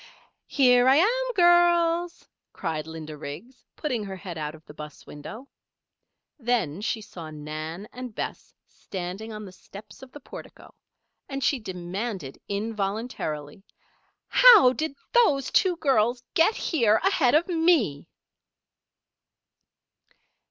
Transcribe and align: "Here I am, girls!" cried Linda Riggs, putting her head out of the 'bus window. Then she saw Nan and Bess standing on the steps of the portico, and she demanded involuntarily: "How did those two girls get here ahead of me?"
"Here 0.47 0.87
I 0.87 0.95
am, 0.95 1.33
girls!" 1.35 2.27
cried 2.53 2.87
Linda 2.87 3.15
Riggs, 3.15 3.67
putting 3.75 4.03
her 4.05 4.15
head 4.15 4.35
out 4.35 4.55
of 4.55 4.65
the 4.65 4.73
'bus 4.73 5.05
window. 5.05 5.47
Then 6.39 6.81
she 6.81 7.01
saw 7.01 7.29
Nan 7.29 7.87
and 7.93 8.15
Bess 8.15 8.55
standing 8.65 9.31
on 9.31 9.45
the 9.45 9.51
steps 9.51 10.01
of 10.01 10.11
the 10.11 10.19
portico, 10.19 10.73
and 11.29 11.43
she 11.43 11.59
demanded 11.59 12.39
involuntarily: 12.49 13.63
"How 14.27 14.73
did 14.73 14.95
those 15.13 15.51
two 15.51 15.75
girls 15.77 16.23
get 16.33 16.55
here 16.55 16.95
ahead 17.03 17.35
of 17.35 17.47
me?" 17.47 18.07